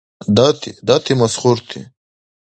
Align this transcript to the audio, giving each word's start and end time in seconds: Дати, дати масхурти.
Дати, 0.27 0.79
дати 0.83 1.15
масхурти. 1.15 1.91